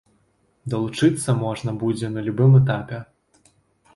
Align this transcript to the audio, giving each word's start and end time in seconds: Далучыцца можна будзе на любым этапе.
Далучыцца 0.73 1.35
можна 1.43 1.75
будзе 1.83 2.07
на 2.15 2.23
любым 2.29 2.55
этапе. 2.61 3.03